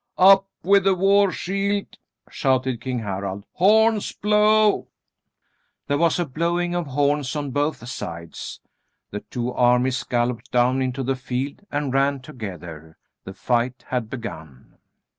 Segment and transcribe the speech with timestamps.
[0.17, 1.99] "Up with the war shield!"
[2.31, 3.45] shouted King Harald.
[3.53, 4.87] "Horns blow!"
[5.85, 8.59] There was a blowing of horns on both sides.
[9.11, 12.97] The two armies galloped down into the field and ran together.
[13.25, 14.79] The fight had begun.